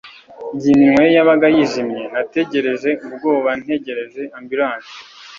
igihe 0.53 0.71
iminwa 0.75 1.01
ye 1.05 1.11
yabaga 1.17 1.47
yijimye, 1.55 2.01
nategereje 2.13 2.89
ubwoba 3.05 3.49
ntegereje 3.61 4.21
ambulance 4.37 4.93